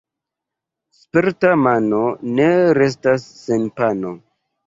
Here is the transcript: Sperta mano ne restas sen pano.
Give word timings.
Sperta 0.99 1.51
mano 1.65 2.01
ne 2.39 2.49
restas 2.79 3.27
sen 3.43 3.71
pano. 3.83 4.15